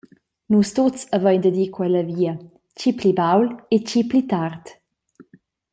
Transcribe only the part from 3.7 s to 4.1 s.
e tgi